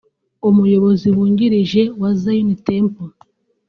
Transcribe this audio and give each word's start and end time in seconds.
umuyobozi 0.49 1.07
wungirije 1.15 1.81
wa 1.99 2.11
Zion 2.21 2.49
Temple 2.67 3.11